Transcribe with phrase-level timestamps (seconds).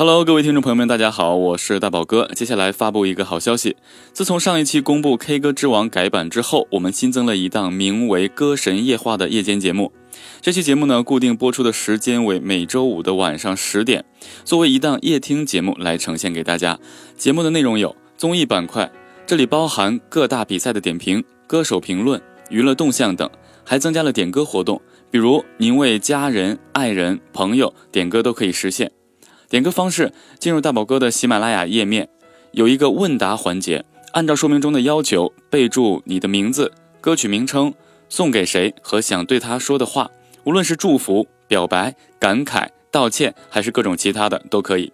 [0.00, 2.26] Hello，各位听众朋友们，大家好，我是大宝哥。
[2.34, 3.76] 接下来发布一个好消息，
[4.14, 9.92] 自从上一期公布《K 歌之王》改版之后，我们新增了一档名为《歌神夜话》的夜间节目。
[10.40, 14.02] 这期节目呢，固定播出的时间为每周五的晚上十点，
[14.42, 16.78] 作为一档夜听节目来呈现给大家。
[17.18, 18.90] 节目的内容有综艺板块，
[19.26, 23.28] 这里包含各大比赛的点评、歌手评论、娱乐动向等，
[23.66, 28.90] 还增加了点歌活动，比如您为家人、爱人、朋友点歌都可以实现。
[29.50, 32.08] 点歌方式：进入大宝哥的喜马拉雅页面，
[32.52, 37.74] 有一个问答环节，按照说明中的要求，备注你的名字、歌曲名称、
[38.08, 40.08] 送给谁和想对他说的话，
[40.44, 44.92] 无论是祝福、表白、感慨、道歉，还是各种其他的都可以。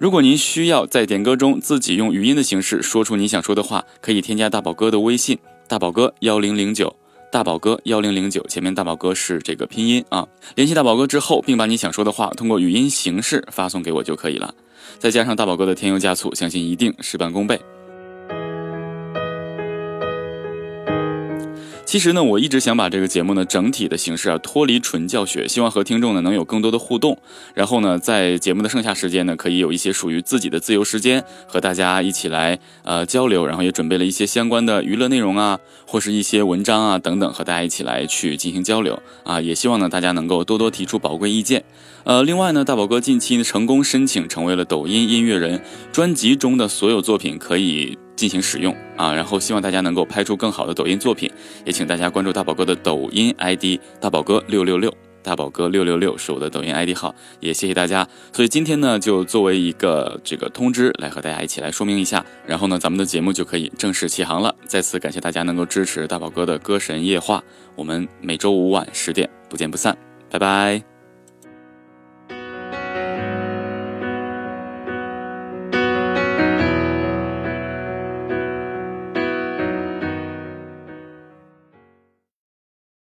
[0.00, 6.96] 如果您需要在点歌中自己用语音的形式说出你想说的话，可以添加大宝哥的微信：大宝哥幺零零九。
[7.36, 10.26] 大宝哥幺零零九，前面大宝哥是这个拼音啊。
[10.54, 14.54] 联系大宝哥之后，并把你想说的话通过语音形式发送给我就可以了。
[14.98, 17.60] 再加上大宝哥的添油加醋，相信一定事半功倍。
[21.86, 27.16] 其实呢，我一直想把这个节目呢整体的形式啊脱离纯教学，希望和听众呢能有更多的互动。
[27.54, 33.46] 然后呢，在节目的剩下时间呢，可以有一些属于自己的自由时间，和大家一起来呃交流。
[33.46, 39.40] 然后也准备了一些相关的娱乐内容啊，或是一些文章啊等等，和大家一起来去进行交流啊。
[39.40, 41.62] 也希望呢大家能够多多提出宝贵意见。
[42.02, 47.96] 呃，另外呢，大宝哥近期成功申请成为了抖音音乐人，专辑中的所有作品可以。
[48.16, 51.30] 进行使用啊，然后希望大家能够拍出更好的抖音作品，
[51.64, 54.92] 也请大家关注大宝哥的抖音 ID 大宝哥六六六，
[55.22, 58.08] 大宝哥六六六是我的抖音 ID 号，也谢谢大家。
[58.32, 64.54] 所以今天呢，就作为一个这个通知来和大家一起来说明一下，然后呢，咱们的节目就可以正式起航了。
[64.66, 67.42] 再次感谢大家能够支持大宝哥的歌神夜话，
[67.74, 69.96] 我们每周五晚十点不见不散，
[70.30, 70.95] 拜拜。